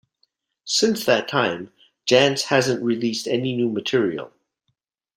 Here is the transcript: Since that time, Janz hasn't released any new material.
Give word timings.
Since 0.65 1.05
that 1.05 1.27
time, 1.27 1.71
Janz 2.07 2.45
hasn't 2.45 2.81
released 2.81 3.27
any 3.27 3.55
new 3.55 3.69
material. 3.69 4.33